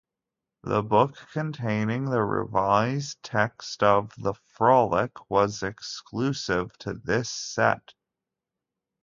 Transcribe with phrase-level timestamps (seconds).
[0.63, 7.93] The book containing the revised text of "The Frolic," was exclusive to this set.